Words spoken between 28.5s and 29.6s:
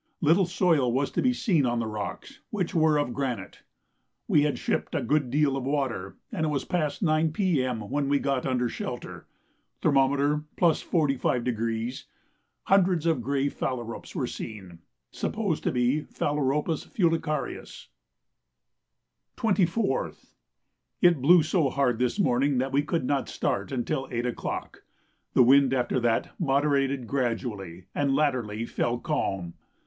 fell calm.